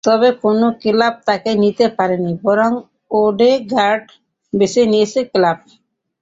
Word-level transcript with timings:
তবে 0.03 0.29
কোনো 0.43 0.67
ক্লাব 0.81 1.15
তাঁকে 1.27 1.51
নিতে 1.63 1.85
পারেনি 1.97 2.31
বরং 2.45 2.71
ওডেগার্ডই 3.11 4.13
বেছে 4.53 4.81
নিয়েছেন 4.91 5.23
ক্লাব। 5.33 5.59